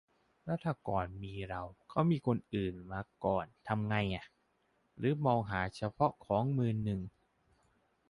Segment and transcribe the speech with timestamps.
[0.45, 4.25] แล้วถ้าก่อนมีเรา เขามีคนอื่นมาก่อนทำไงอะ
[4.97, 7.01] หรือมองหาเฉพาะของมือหนึ่ง